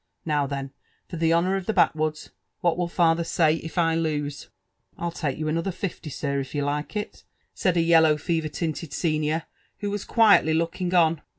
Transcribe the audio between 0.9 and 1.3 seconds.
for